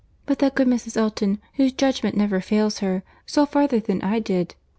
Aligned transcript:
—but 0.25 0.39
that 0.39 0.55
good 0.55 0.67
Mrs. 0.67 0.97
Elton, 0.97 1.39
whose 1.57 1.73
judgment 1.73 2.17
never 2.17 2.41
fails 2.41 2.79
her, 2.79 3.03
saw 3.27 3.45
farther 3.45 3.79
than 3.79 4.01
I 4.01 4.17
did. 4.17 4.55